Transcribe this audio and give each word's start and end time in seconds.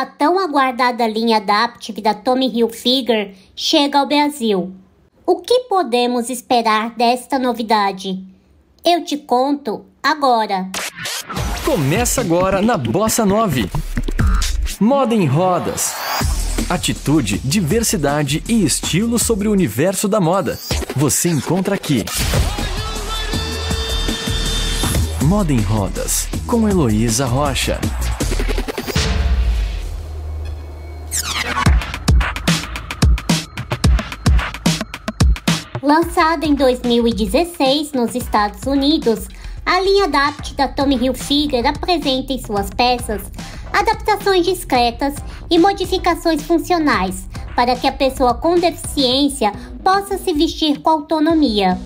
A 0.00 0.06
tão 0.06 0.38
aguardada 0.38 1.06
linha 1.06 1.36
Adaptive 1.36 2.00
da 2.00 2.14
Tommy 2.14 2.48
Hilfiger 2.48 3.34
chega 3.54 3.98
ao 3.98 4.06
Brasil. 4.06 4.72
O 5.26 5.42
que 5.42 5.64
podemos 5.68 6.30
esperar 6.30 6.94
desta 6.94 7.38
novidade? 7.38 8.24
Eu 8.82 9.04
te 9.04 9.18
conto 9.18 9.84
agora. 10.02 10.70
Começa 11.66 12.22
agora 12.22 12.62
na 12.62 12.78
Bossa 12.78 13.26
9. 13.26 13.70
Moda 14.80 15.14
em 15.14 15.26
rodas. 15.26 15.92
Atitude, 16.70 17.38
diversidade 17.40 18.42
e 18.48 18.64
estilo 18.64 19.18
sobre 19.18 19.48
o 19.48 19.52
universo 19.52 20.08
da 20.08 20.18
moda. 20.18 20.58
Você 20.96 21.28
encontra 21.28 21.74
aqui. 21.74 22.06
Moda 25.22 25.52
em 25.52 25.60
Rodas, 25.60 26.26
com 26.46 26.66
Heloísa 26.66 27.26
Rocha. 27.26 27.78
Lançada 35.90 36.46
em 36.46 36.54
2016 36.54 37.94
nos 37.94 38.14
Estados 38.14 38.62
Unidos, 38.62 39.26
a 39.66 39.80
linha 39.80 40.04
Adapt 40.04 40.54
da 40.54 40.68
Tommy 40.68 40.94
Hilfiger 40.94 41.66
apresenta 41.66 42.32
em 42.32 42.40
suas 42.40 42.70
peças 42.70 43.22
adaptações 43.72 44.46
discretas 44.46 45.16
e 45.50 45.58
modificações 45.58 46.44
funcionais 46.44 47.28
para 47.56 47.74
que 47.74 47.88
a 47.88 47.92
pessoa 47.92 48.34
com 48.34 48.54
deficiência 48.54 49.50
possa 49.82 50.16
se 50.16 50.32
vestir 50.32 50.80
com 50.80 50.90
autonomia. 50.90 51.76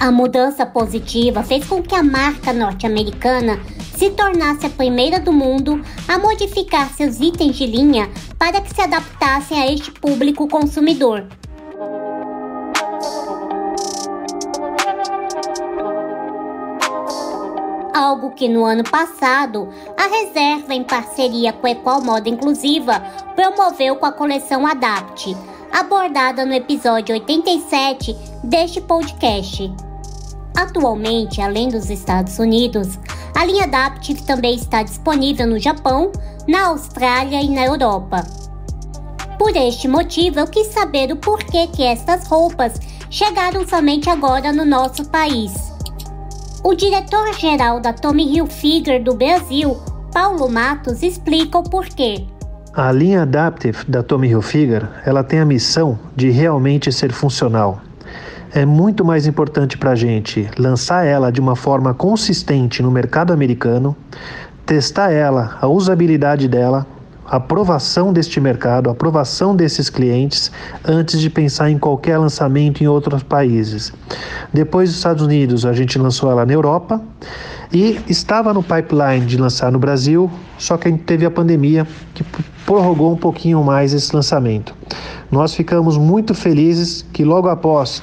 A 0.00 0.10
mudança 0.10 0.66
positiva 0.66 1.44
fez 1.44 1.64
com 1.64 1.80
que 1.80 1.94
a 1.94 2.02
marca 2.02 2.52
norte-americana 2.52 3.60
se 3.96 4.10
tornasse 4.10 4.66
a 4.66 4.70
primeira 4.70 5.20
do 5.20 5.32
mundo 5.32 5.80
a 6.08 6.18
modificar 6.18 6.90
seus 6.90 7.20
itens 7.20 7.54
de 7.54 7.68
linha 7.68 8.10
para 8.36 8.60
que 8.60 8.74
se 8.74 8.80
adaptassem 8.80 9.62
a 9.62 9.72
este 9.72 9.92
público 9.92 10.48
consumidor. 10.48 11.24
Algo 17.94 18.30
que 18.30 18.48
no 18.48 18.64
ano 18.64 18.84
passado 18.84 19.68
a 19.96 20.06
Reserva, 20.06 20.74
em 20.74 20.82
parceria 20.82 21.52
com 21.52 21.66
a 21.66 21.70
Equal 21.70 22.02
Moda 22.02 22.28
Inclusiva, 22.28 23.00
promoveu 23.34 23.96
com 23.96 24.06
a 24.06 24.12
coleção 24.12 24.66
Adapt, 24.66 25.36
abordada 25.72 26.44
no 26.44 26.54
episódio 26.54 27.14
87 27.14 28.16
deste 28.44 28.80
podcast. 28.80 29.72
Atualmente, 30.56 31.40
além 31.40 31.68
dos 31.68 31.90
Estados 31.90 32.38
Unidos, 32.38 32.98
a 33.34 33.44
linha 33.44 33.64
Adaptive 33.64 34.22
também 34.22 34.54
está 34.54 34.82
disponível 34.82 35.46
no 35.46 35.58
Japão, 35.58 36.12
na 36.46 36.66
Austrália 36.66 37.40
e 37.40 37.48
na 37.48 37.64
Europa. 37.64 38.24
Por 39.38 39.56
este 39.56 39.88
motivo, 39.88 40.40
eu 40.40 40.46
quis 40.46 40.68
saber 40.68 41.10
o 41.10 41.16
porquê 41.16 41.66
que 41.66 41.82
estas 41.82 42.26
roupas 42.26 42.74
chegaram 43.10 43.66
somente 43.66 44.08
agora 44.08 44.52
no 44.52 44.64
nosso 44.64 45.04
país. 45.06 45.71
O 46.64 46.74
diretor-geral 46.76 47.80
da 47.80 47.92
Tommy 47.92 48.36
Hilfiger 48.36 49.02
do 49.02 49.14
Brasil, 49.14 49.76
Paulo 50.12 50.48
Matos, 50.48 51.02
explica 51.02 51.58
o 51.58 51.62
porquê. 51.64 52.24
A 52.72 52.92
linha 52.92 53.22
Adaptive 53.22 53.84
da 53.88 54.00
Tommy 54.00 54.28
Hilfiger, 54.28 54.88
ela 55.04 55.24
tem 55.24 55.40
a 55.40 55.44
missão 55.44 55.98
de 56.14 56.30
realmente 56.30 56.92
ser 56.92 57.12
funcional. 57.12 57.80
É 58.54 58.64
muito 58.64 59.04
mais 59.04 59.26
importante 59.26 59.76
para 59.76 59.90
a 59.90 59.96
gente 59.96 60.48
lançar 60.56 61.04
ela 61.04 61.32
de 61.32 61.40
uma 61.40 61.56
forma 61.56 61.92
consistente 61.92 62.80
no 62.80 62.92
mercado 62.92 63.32
americano, 63.32 63.96
testar 64.64 65.10
ela, 65.10 65.58
a 65.60 65.66
usabilidade 65.66 66.46
dela, 66.46 66.86
aprovação 67.32 68.12
deste 68.12 68.38
mercado, 68.38 68.90
aprovação 68.90 69.56
desses 69.56 69.88
clientes 69.88 70.52
antes 70.84 71.18
de 71.18 71.30
pensar 71.30 71.70
em 71.70 71.78
qualquer 71.78 72.18
lançamento 72.18 72.84
em 72.84 72.86
outros 72.86 73.22
países. 73.22 73.90
Depois 74.52 74.90
dos 74.90 74.98
Estados 74.98 75.24
Unidos, 75.24 75.64
a 75.64 75.72
gente 75.72 75.98
lançou 75.98 76.30
ela 76.30 76.44
na 76.44 76.52
Europa 76.52 77.00
e 77.72 77.98
estava 78.06 78.52
no 78.52 78.62
pipeline 78.62 79.24
de 79.24 79.38
lançar 79.38 79.72
no 79.72 79.78
Brasil, 79.78 80.30
só 80.58 80.76
que 80.76 80.88
a 80.88 80.90
gente 80.90 81.04
teve 81.04 81.24
a 81.24 81.30
pandemia 81.30 81.86
que 82.12 82.22
prorrogou 82.66 83.10
um 83.10 83.16
pouquinho 83.16 83.64
mais 83.64 83.94
esse 83.94 84.14
lançamento. 84.14 84.74
Nós 85.30 85.54
ficamos 85.54 85.96
muito 85.96 86.34
felizes 86.34 87.02
que 87.14 87.24
logo 87.24 87.48
após 87.48 88.02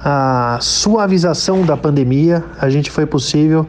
a 0.00 0.58
suavização 0.60 1.62
da 1.62 1.76
pandemia, 1.76 2.44
a 2.58 2.68
gente 2.68 2.90
foi 2.90 3.06
possível 3.06 3.64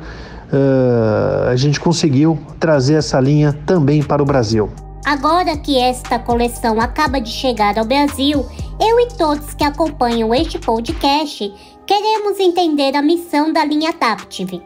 uh, 0.53 1.49
a 1.49 1.55
gente 1.55 1.79
conseguiu 1.79 2.37
trazer 2.59 2.95
essa 2.95 3.19
linha 3.19 3.57
também 3.65 4.03
para 4.03 4.21
o 4.21 4.25
Brasil. 4.25 4.69
Agora 5.05 5.57
que 5.57 5.77
esta 5.77 6.17
coleção 6.17 6.79
acaba 6.79 7.19
de 7.19 7.29
chegar 7.29 7.77
ao 7.77 7.83
Brasil, 7.83 8.45
eu 8.79 8.99
e 8.99 9.07
todos 9.17 9.53
que 9.53 9.63
acompanham 9.63 10.33
este 10.33 10.57
podcast 10.57 11.53
queremos 11.85 12.39
entender 12.39 12.95
a 12.95 13.01
missão 13.01 13.51
da 13.51 13.65
linha 13.65 13.89
Adaptive. 13.89 14.61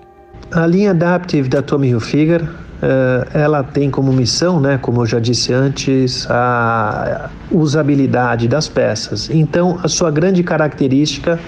A 0.51 0.67
linha 0.67 0.91
Adaptive 0.91 1.49
da 1.49 1.63
Tommy 1.63 1.89
Hilfiger, 1.89 2.43
uh, 2.43 3.27
ela 3.33 3.63
tem 3.63 3.89
como 3.89 4.13
missão, 4.13 4.59
né, 4.59 4.77
como 4.77 5.01
eu 5.01 5.05
já 5.07 5.19
disse 5.19 5.51
antes, 5.51 6.29
a 6.29 7.31
usabilidade 7.51 8.47
das 8.47 8.69
peças. 8.69 9.29
Então, 9.31 9.79
a 9.83 9.87
sua 9.87 10.11
grande 10.11 10.43
característica 10.43 11.39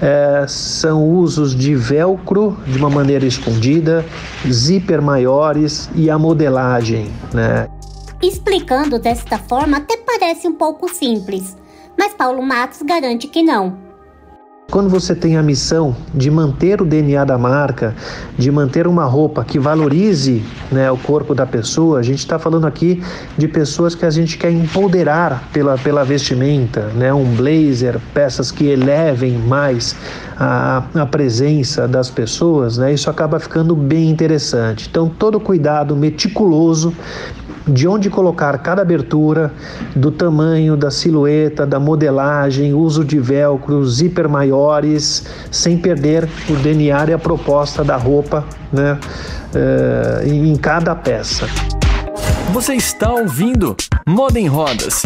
é, 0.00 0.46
são 0.46 1.08
usos 1.08 1.54
de 1.54 1.74
velcro 1.74 2.56
de 2.66 2.78
uma 2.78 2.90
maneira 2.90 3.26
escondida, 3.26 4.04
zíper 4.50 5.02
maiores 5.02 5.88
e 5.94 6.10
a 6.10 6.18
modelagem. 6.18 7.10
Né? 7.32 7.68
Explicando 8.22 8.98
desta 8.98 9.38
forma 9.38 9.78
até 9.78 9.96
parece 9.96 10.46
um 10.48 10.54
pouco 10.54 10.92
simples, 10.92 11.56
mas 11.96 12.14
Paulo 12.14 12.42
Matos 12.42 12.82
garante 12.82 13.28
que 13.28 13.42
não. 13.42 13.87
Quando 14.70 14.90
você 14.90 15.14
tem 15.14 15.38
a 15.38 15.42
missão 15.42 15.96
de 16.12 16.30
manter 16.30 16.82
o 16.82 16.84
DNA 16.84 17.24
da 17.24 17.38
marca, 17.38 17.96
de 18.36 18.50
manter 18.50 18.86
uma 18.86 19.06
roupa 19.06 19.42
que 19.42 19.58
valorize 19.58 20.44
né, 20.70 20.90
o 20.90 20.96
corpo 20.98 21.34
da 21.34 21.46
pessoa, 21.46 21.98
a 21.98 22.02
gente 22.02 22.18
está 22.18 22.38
falando 22.38 22.66
aqui 22.66 23.02
de 23.38 23.48
pessoas 23.48 23.94
que 23.94 24.04
a 24.04 24.10
gente 24.10 24.36
quer 24.36 24.50
empoderar 24.50 25.48
pela, 25.54 25.78
pela 25.78 26.04
vestimenta, 26.04 26.82
né, 26.88 27.10
um 27.14 27.34
blazer, 27.34 27.98
peças 28.12 28.50
que 28.50 28.66
elevem 28.66 29.38
mais 29.38 29.96
a, 30.36 30.84
a 30.94 31.06
presença 31.06 31.88
das 31.88 32.10
pessoas, 32.10 32.76
né, 32.76 32.92
isso 32.92 33.08
acaba 33.08 33.40
ficando 33.40 33.74
bem 33.74 34.10
interessante. 34.10 34.86
Então, 34.90 35.08
todo 35.08 35.40
cuidado 35.40 35.96
meticuloso 35.96 36.92
de 37.68 37.86
onde 37.86 38.10
colocar 38.10 38.56
cada 38.58 38.82
abertura, 38.82 39.52
do 39.94 40.10
tamanho, 40.10 40.76
da 40.76 40.90
silhueta, 40.90 41.66
da 41.66 41.78
modelagem, 41.78 42.72
uso 42.72 43.04
de 43.04 43.18
velcro, 43.18 43.84
zíper 43.86 44.28
maiores, 44.28 45.26
sem 45.50 45.78
perder 45.78 46.28
o 46.48 46.54
DNA 46.54 47.06
e 47.10 47.12
a 47.12 47.18
proposta 47.18 47.84
da 47.84 47.96
roupa 47.96 48.44
né, 48.72 48.98
uh, 49.54 50.26
em 50.26 50.56
cada 50.56 50.94
peça. 50.94 51.46
Você 52.52 52.74
está 52.74 53.12
ouvindo 53.12 53.76
Moda 54.06 54.40
em 54.40 54.46
Rodas. 54.46 55.02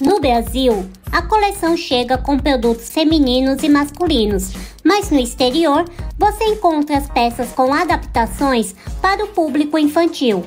No 0.00 0.20
Brasil, 0.20 0.86
a 1.10 1.22
coleção 1.22 1.76
chega 1.76 2.18
com 2.18 2.38
produtos 2.38 2.88
femininos 2.88 3.62
e 3.62 3.68
masculinos, 3.68 4.52
mas 4.84 5.10
no 5.10 5.18
exterior 5.18 5.84
você 6.18 6.44
encontra 6.44 6.98
as 6.98 7.08
peças 7.08 7.50
com 7.52 7.72
adaptações 7.72 8.74
para 9.00 9.24
o 9.24 9.28
público 9.28 9.78
infantil. 9.78 10.44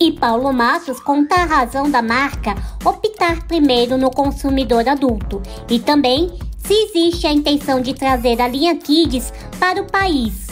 E 0.00 0.12
Paulo 0.12 0.52
Matos 0.52 1.00
conta 1.00 1.36
a 1.36 1.44
razão 1.44 1.90
da 1.90 2.02
marca 2.02 2.54
optar 2.84 3.46
primeiro 3.46 3.96
no 3.96 4.10
consumidor 4.10 4.88
adulto 4.88 5.40
e 5.68 5.78
também 5.78 6.36
se 6.58 6.72
existe 6.72 7.26
a 7.26 7.32
intenção 7.32 7.80
de 7.80 7.94
trazer 7.94 8.40
a 8.40 8.48
linha 8.48 8.74
Kids 8.76 9.32
para 9.58 9.80
o 9.80 9.86
país. 9.86 10.48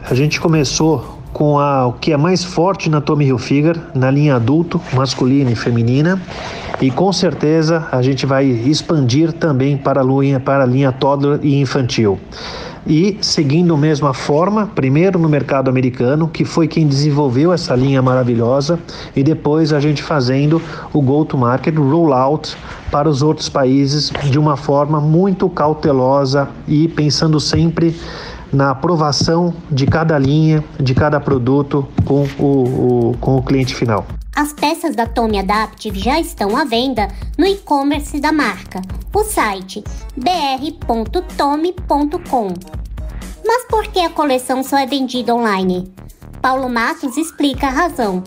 A 0.00 0.14
gente 0.14 0.40
começou 0.40 1.15
com 1.32 1.58
a, 1.58 1.86
o 1.86 1.92
que 1.92 2.12
é 2.12 2.16
mais 2.16 2.42
forte 2.42 2.88
na 2.88 3.00
Tommy 3.00 3.26
Hilfiger, 3.26 3.78
na 3.94 4.10
linha 4.10 4.36
adulto, 4.36 4.80
masculina 4.94 5.50
e 5.50 5.54
feminina, 5.54 6.20
e 6.80 6.90
com 6.90 7.12
certeza 7.12 7.86
a 7.92 8.02
gente 8.02 8.26
vai 8.26 8.46
expandir 8.46 9.32
também 9.32 9.76
para 9.76 10.00
a 10.00 10.04
linha, 10.04 10.40
para 10.40 10.64
a 10.64 10.66
linha 10.66 10.92
toddler 10.92 11.40
e 11.42 11.60
infantil. 11.60 12.18
E 12.88 13.18
seguindo 13.20 13.74
a 13.74 13.76
mesma 13.76 14.14
forma, 14.14 14.68
primeiro 14.72 15.18
no 15.18 15.28
mercado 15.28 15.68
americano, 15.68 16.28
que 16.28 16.44
foi 16.44 16.68
quem 16.68 16.86
desenvolveu 16.86 17.52
essa 17.52 17.74
linha 17.74 18.00
maravilhosa, 18.00 18.78
e 19.14 19.24
depois 19.24 19.72
a 19.72 19.80
gente 19.80 20.02
fazendo 20.04 20.62
o 20.92 21.02
go-to-market 21.02 21.74
rollout 21.76 22.56
para 22.88 23.08
os 23.08 23.22
outros 23.22 23.48
países 23.48 24.12
de 24.30 24.38
uma 24.38 24.56
forma 24.56 25.00
muito 25.00 25.48
cautelosa 25.48 26.48
e 26.68 26.86
pensando 26.86 27.40
sempre 27.40 27.96
na 28.52 28.70
aprovação 28.70 29.54
de 29.70 29.86
cada 29.86 30.18
linha, 30.18 30.64
de 30.78 30.94
cada 30.94 31.20
produto 31.20 31.86
com 32.04 32.26
o, 32.38 33.10
o 33.10 33.16
com 33.18 33.36
o 33.36 33.42
cliente 33.42 33.74
final. 33.74 34.06
As 34.34 34.52
peças 34.52 34.94
da 34.94 35.06
Tommy 35.06 35.38
Adaptive 35.38 35.98
já 35.98 36.20
estão 36.20 36.56
à 36.56 36.64
venda 36.64 37.08
no 37.38 37.46
e-commerce 37.46 38.20
da 38.20 38.32
marca, 38.32 38.82
o 39.14 39.24
site 39.24 39.82
br.tome.com. 40.16 41.24
Mas 43.46 43.64
por 43.64 43.86
que 43.86 44.00
a 44.00 44.10
coleção 44.10 44.62
só 44.62 44.76
é 44.76 44.86
vendida 44.86 45.34
online? 45.34 45.90
Paulo 46.42 46.68
Matos 46.68 47.16
explica 47.16 47.68
a 47.68 47.70
razão 47.70 48.22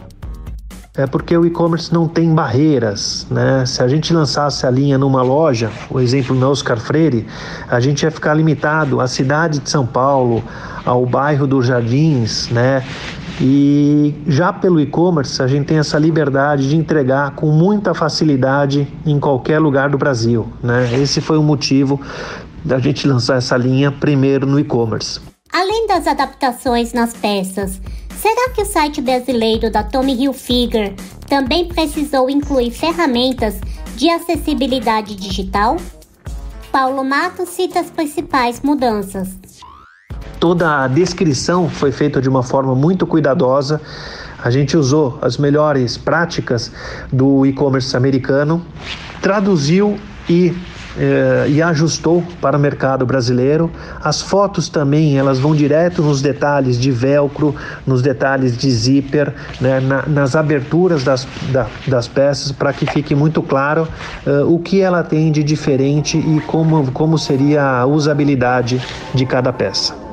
é 0.99 1.07
porque 1.07 1.35
o 1.37 1.45
e-commerce 1.45 1.93
não 1.93 2.09
tem 2.09 2.33
barreiras, 2.35 3.25
né? 3.31 3.65
Se 3.65 3.81
a 3.81 3.87
gente 3.87 4.13
lançasse 4.13 4.65
a 4.65 4.69
linha 4.69 4.97
numa 4.97 5.21
loja, 5.21 5.71
o 5.89 5.97
exemplo 5.97 6.35
no 6.35 6.49
Oscar 6.49 6.77
Freire, 6.77 7.25
a 7.69 7.79
gente 7.79 8.03
ia 8.03 8.11
ficar 8.11 8.33
limitado 8.33 8.99
à 8.99 9.07
cidade 9.07 9.59
de 9.59 9.69
São 9.69 9.85
Paulo, 9.85 10.43
ao 10.85 11.05
bairro 11.05 11.47
dos 11.47 11.67
Jardins, 11.67 12.49
né? 12.49 12.83
E 13.39 14.13
já 14.27 14.51
pelo 14.51 14.81
e-commerce 14.81 15.41
a 15.41 15.47
gente 15.47 15.67
tem 15.67 15.77
essa 15.77 15.97
liberdade 15.97 16.67
de 16.67 16.75
entregar 16.75 17.31
com 17.31 17.47
muita 17.47 17.93
facilidade 17.93 18.85
em 19.05 19.17
qualquer 19.17 19.59
lugar 19.59 19.89
do 19.89 19.97
Brasil, 19.97 20.51
né? 20.61 20.89
Esse 20.99 21.21
foi 21.21 21.37
o 21.37 21.43
motivo 21.43 21.97
da 22.65 22.77
gente 22.77 23.07
lançar 23.07 23.37
essa 23.37 23.55
linha 23.55 23.89
primeiro 23.89 24.45
no 24.45 24.59
e-commerce. 24.59 25.21
Além 25.53 25.87
das 25.87 26.05
adaptações 26.05 26.91
nas 26.91 27.13
peças, 27.13 27.79
Será 28.21 28.49
que 28.49 28.61
o 28.61 28.65
site 28.65 28.99
brasileiro 28.99 29.71
da 29.71 29.81
Tommy 29.81 30.13
Hilfiger 30.13 30.93
também 31.29 31.69
precisou 31.69 32.29
incluir 32.29 32.69
ferramentas 32.69 33.61
de 33.95 34.09
acessibilidade 34.09 35.15
digital? 35.15 35.77
Paulo 36.69 37.01
Mato 37.05 37.45
cita 37.45 37.79
as 37.79 37.89
principais 37.89 38.59
mudanças. 38.59 39.29
Toda 40.37 40.83
a 40.83 40.87
descrição 40.89 41.69
foi 41.69 41.93
feita 41.93 42.21
de 42.21 42.27
uma 42.27 42.43
forma 42.43 42.75
muito 42.75 43.07
cuidadosa. 43.07 43.79
A 44.43 44.51
gente 44.51 44.75
usou 44.75 45.17
as 45.21 45.37
melhores 45.37 45.97
práticas 45.97 46.73
do 47.13 47.45
e-commerce 47.45 47.95
americano, 47.95 48.65
traduziu 49.21 49.97
e 50.29 50.53
eh, 50.97 51.45
e 51.49 51.61
ajustou 51.61 52.23
para 52.41 52.57
o 52.57 52.59
mercado 52.59 53.05
brasileiro. 53.05 53.71
As 54.03 54.21
fotos 54.21 54.69
também 54.69 55.17
elas 55.17 55.39
vão 55.39 55.55
direto 55.55 56.01
nos 56.01 56.21
detalhes 56.21 56.79
de 56.79 56.91
velcro, 56.91 57.55
nos 57.85 58.01
detalhes 58.01 58.57
de 58.57 58.71
zíper, 58.71 59.33
né, 59.59 59.79
na, 59.79 60.03
nas 60.07 60.35
aberturas 60.35 61.03
das, 61.03 61.27
da, 61.51 61.67
das 61.87 62.07
peças 62.07 62.51
para 62.51 62.73
que 62.73 62.85
fique 62.85 63.13
muito 63.13 63.41
claro 63.41 63.87
eh, 64.25 64.43
o 64.47 64.59
que 64.59 64.81
ela 64.81 65.03
tem 65.03 65.31
de 65.31 65.43
diferente 65.43 66.17
e 66.17 66.41
como, 66.41 66.91
como 66.91 67.17
seria 67.17 67.63
a 67.63 67.85
usabilidade 67.85 68.81
de 69.13 69.25
cada 69.25 69.51
peça. 69.51 70.09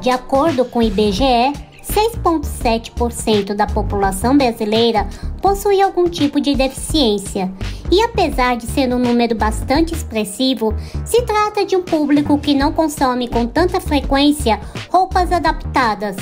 De 0.00 0.08
acordo 0.08 0.64
com 0.64 0.78
o 0.78 0.82
IBGE, 0.82 1.52
6,7% 1.90 3.54
da 3.54 3.66
população 3.66 4.36
brasileira 4.36 5.08
possui 5.42 5.80
algum 5.80 6.08
tipo 6.08 6.40
de 6.40 6.54
deficiência. 6.54 7.52
E 7.90 8.00
apesar 8.02 8.56
de 8.56 8.66
ser 8.66 8.92
um 8.94 8.98
número 8.98 9.34
bastante 9.34 9.92
expressivo, 9.94 10.72
se 11.04 11.22
trata 11.22 11.64
de 11.64 11.74
um 11.74 11.82
público 11.82 12.38
que 12.38 12.54
não 12.54 12.72
consome 12.72 13.28
com 13.28 13.46
tanta 13.46 13.80
frequência 13.80 14.60
roupas 14.88 15.32
adaptadas. 15.32 16.16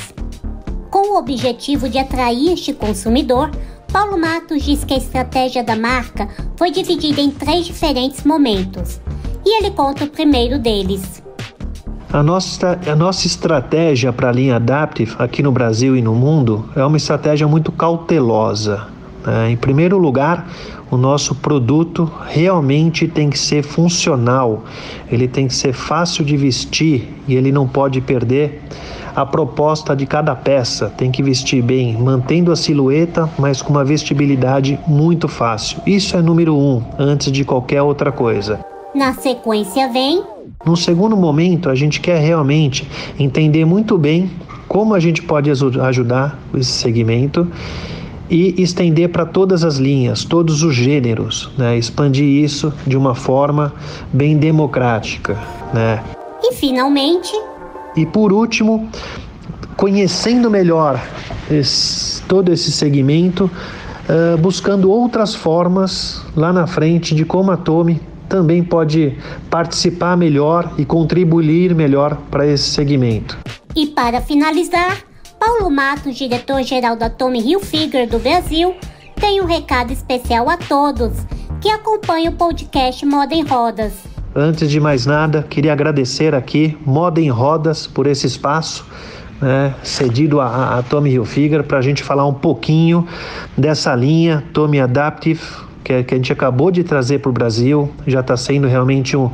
Com 0.91 1.13
o 1.13 1.19
objetivo 1.19 1.89
de 1.89 1.99
atrair 1.99 2.53
este 2.53 2.73
consumidor, 2.73 3.51
Paulo 3.93 4.19
Matos 4.19 4.63
diz 4.63 4.85
que 4.85 4.95
a 4.95 4.99
estratégia 4.99 5.63
da 5.63 5.77
marca 5.77 6.29
foi 6.57 6.71
dividida 6.71 7.21
em 7.21 7.31
três 7.31 7.67
diferentes 7.67 8.25
momentos. 8.25 9.01
E 9.45 9.59
ele 9.59 9.71
conta 9.71 10.05
o 10.05 10.09
primeiro 10.09 10.59
deles. 10.59 11.23
A 12.11 12.23
nossa, 12.23 12.79
a 12.91 12.97
nossa 12.97 13.27
estratégia 13.27 14.11
para 14.15 14.31
a 14.31 14.33
linha 14.33 14.57
Adaptive 14.57 15.15
aqui 15.19 15.43
no 15.43 15.53
Brasil 15.53 15.95
e 15.95 16.01
no 16.01 16.15
mundo 16.15 16.65
é 16.75 16.83
uma 16.83 16.97
estratégia 16.97 17.47
muito 17.47 17.71
cautelosa. 17.71 18.87
Né? 19.27 19.51
Em 19.51 19.57
primeiro 19.59 19.99
lugar, 19.99 20.49
o 20.91 20.97
nosso 20.97 21.35
produto 21.35 22.11
realmente 22.27 23.07
tem 23.07 23.29
que 23.29 23.39
ser 23.39 23.63
funcional, 23.63 24.65
ele 25.13 25.29
tem 25.29 25.47
que 25.47 25.55
ser 25.55 25.75
fácil 25.75 26.25
de 26.25 26.35
vestir 26.35 27.15
e 27.29 27.37
ele 27.37 27.53
não 27.53 27.69
pode 27.69 28.01
perder 28.01 28.63
a 29.15 29.27
proposta 29.27 29.95
de 29.95 30.07
cada 30.07 30.35
peça. 30.35 30.91
Tem 30.97 31.11
que 31.11 31.23
vestir 31.23 31.63
bem, 31.63 31.95
mantendo 31.95 32.51
a 32.51 32.57
silhueta, 32.57 33.29
mas 33.39 33.61
com 33.61 33.71
uma 33.71 33.85
vestibilidade 33.85 34.81
muito 34.87 35.29
fácil. 35.29 35.83
Isso 35.87 36.17
é 36.17 36.23
número 36.23 36.57
um, 36.57 36.83
antes 36.99 37.31
de 37.31 37.45
qualquer 37.45 37.83
outra 37.83 38.11
coisa. 38.11 38.61
Na 38.95 39.13
sequência 39.13 39.93
vem 39.93 40.38
no 40.67 40.77
segundo 40.77 41.17
momento, 41.17 41.71
a 41.71 41.75
gente 41.75 42.01
quer 42.01 42.21
realmente 42.21 42.87
entender 43.19 43.65
muito 43.65 43.97
bem 43.97 44.31
como 44.67 44.95
a 44.95 45.01
gente 45.01 45.23
pode 45.23 45.51
ajudar 45.51 46.39
esse 46.55 46.71
segmento 46.71 47.47
e 48.29 48.61
estender 48.61 49.09
para 49.09 49.25
todas 49.25 49.65
as 49.65 49.77
linhas, 49.77 50.25
todos 50.25 50.63
os 50.63 50.75
gêneros, 50.75 51.51
né? 51.57 51.79
expandir 51.79 52.27
isso 52.27 52.73
de 52.87 52.97
uma 52.97 53.15
forma 53.15 53.73
bem 54.13 54.37
democrática. 54.37 55.39
Né? 55.73 56.03
E 56.43 56.53
finalmente. 56.55 57.33
E 57.97 58.05
por 58.05 58.33
último, 58.33 58.89
conhecendo 59.77 60.51
melhor 60.51 61.01
esse, 61.51 62.21
todo 62.25 62.53
esse 62.53 62.71
segmento, 62.71 63.51
uh, 64.09 64.37
buscando 64.37 64.91
outras 64.91 65.35
formas 65.35 66.23
lá 66.37 66.53
na 66.53 66.67
frente 66.67 67.15
de 67.15 67.25
como 67.25 67.51
a 67.51 67.57
Tome 67.57 68.01
também 68.29 68.63
pode 68.63 69.17
participar 69.51 70.17
melhor 70.17 70.73
e 70.77 70.85
contribuir 70.85 71.75
melhor 71.75 72.17
para 72.31 72.47
esse 72.47 72.65
segmento. 72.65 73.39
E 73.75 73.87
para 73.87 74.21
finalizar, 74.21 74.99
Paulo 75.39 75.71
Matos, 75.71 76.17
diretor-geral 76.17 76.97
da 76.97 77.09
Tommy 77.09 77.41
Hilfiger 77.41 78.09
do 78.09 78.19
Brasil, 78.19 78.75
tem 79.21 79.41
um 79.41 79.47
recado 79.47 79.93
especial 79.93 80.49
a 80.49 80.57
todos 80.57 81.13
que 81.61 81.69
acompanham 81.69 82.33
o 82.33 82.37
podcast 82.37 83.05
Moda 83.05 83.35
em 83.35 83.43
Rodas. 83.43 83.93
Antes 84.35 84.71
de 84.71 84.79
mais 84.79 85.07
nada, 85.07 85.43
queria 85.43 85.73
agradecer 85.73 86.35
aqui 86.35 86.77
Moda 86.85 87.21
em 87.21 87.29
Rodas 87.29 87.87
por 87.87 88.07
esse 88.07 88.27
espaço 88.27 88.85
né, 89.41 89.75
cedido 89.83 90.41
a, 90.41 90.79
a 90.79 90.83
Tommy 90.83 91.11
Hilfiger 91.11 91.65
para 91.65 91.79
a 91.79 91.83
gente 91.83 92.03
falar 92.03 92.27
um 92.27 92.35
pouquinho 92.35 93.07
dessa 93.57 93.95
linha 93.95 94.45
Tommy 94.53 94.81
Adaptive 94.81 95.41
que, 95.89 96.05
que 96.05 96.15
a 96.15 96.17
gente 96.19 96.31
acabou 96.31 96.71
de 96.71 96.85
trazer 96.85 97.21
para 97.21 97.31
o 97.31 97.33
Brasil, 97.33 97.91
já 98.07 98.21
está 98.21 98.37
sendo 98.37 98.69
realmente 98.69 99.17
um, 99.17 99.31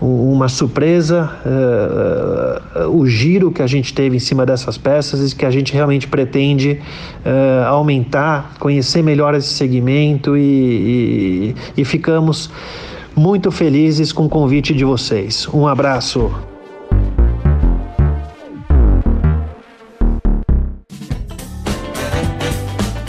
um, 0.00 0.32
uma 0.32 0.48
surpresa 0.48 1.30
uh, 1.44 2.86
uh, 2.86 2.98
o 2.98 3.06
giro 3.06 3.50
que 3.50 3.60
a 3.60 3.66
gente 3.66 3.92
teve 3.92 4.16
em 4.16 4.18
cima 4.18 4.46
dessas 4.46 4.78
peças 4.78 5.30
e 5.30 5.36
que 5.36 5.44
a 5.44 5.50
gente 5.50 5.74
realmente 5.74 6.08
pretende 6.08 6.80
uh, 7.24 7.66
aumentar, 7.66 8.54
conhecer 8.58 9.02
melhor 9.02 9.34
esse 9.34 9.48
segmento 9.48 10.38
e, 10.38 11.54
e, 11.76 11.82
e 11.82 11.84
ficamos 11.84 12.50
muito 13.14 13.50
felizes 13.50 14.10
com 14.10 14.24
o 14.24 14.28
convite 14.28 14.72
de 14.72 14.84
vocês. 14.86 15.46
Um 15.52 15.66
abraço. 15.66 16.32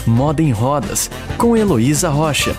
Moda 0.06 0.42
em 0.42 0.50
Rodas, 0.50 1.10
com 1.38 1.56
Heloísa 1.56 2.10
Rocha. 2.10 2.54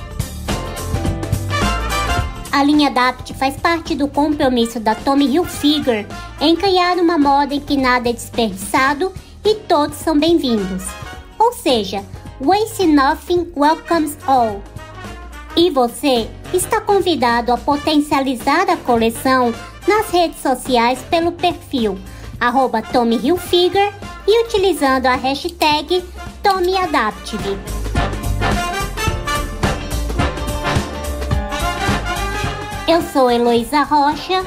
A 2.54 2.62
linha 2.62 2.92
DAPT 2.92 3.34
faz 3.34 3.56
parte 3.56 3.96
do 3.96 4.08
compromisso 4.08 4.80
da 4.80 4.94
Tommy 4.94 5.26
Hilfiger 5.26 6.06
em 6.40 6.56
criar 6.56 6.98
uma 6.98 7.18
moda 7.18 7.56
em 7.56 7.60
que 7.60 7.76
nada 7.76 8.12
é 8.12 8.14
desperdiçado 8.14 9.12
e 9.44 9.56
todos 9.56 9.98
são 9.98 10.16
bem-vindos. 10.20 10.84
Ou 11.40 11.52
seja, 11.52 12.06
Waste 12.40 12.86
Nothing 12.86 13.52
Welcomes 13.58 14.16
All. 14.28 14.62
E 15.58 15.72
você 15.72 16.30
está 16.54 16.80
convidado 16.80 17.52
a 17.52 17.58
potencializar 17.58 18.70
a 18.70 18.78
coleção 18.78 19.52
nas 19.88 20.12
redes 20.12 20.40
sociais 20.40 21.00
pelo 21.10 21.32
perfil 21.32 21.98
Tommy 22.84 23.16
Hilfiger 23.16 23.92
e 24.28 24.46
utilizando 24.46 25.08
a 25.08 25.16
hashtag 25.16 26.04
TommyAdaptive. 26.44 27.83
Eu 32.86 33.02
sou 33.02 33.32
Heloísa 33.32 33.84
Rocha, 33.84 34.44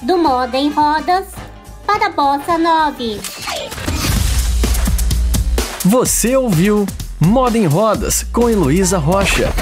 do 0.00 0.16
Moda 0.16 0.56
em 0.56 0.70
Rodas, 0.70 1.26
para 1.86 2.08
Bossa 2.08 2.56
9. 2.56 3.20
Você 5.84 6.34
ouviu 6.34 6.86
Moda 7.20 7.58
em 7.58 7.66
Rodas 7.66 8.22
com 8.32 8.48
Heloísa 8.48 8.96
Rocha. 8.96 9.52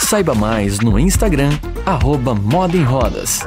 Saiba 0.00 0.34
mais 0.34 0.80
no 0.80 0.98
Instagram, 0.98 1.50
arroba 1.84 2.34
Moda 2.34 2.74
em 2.74 2.84
Rodas. 2.84 3.40